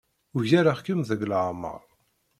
[0.37, 1.81] Ugareɣ-kem deg leɛmeṛ.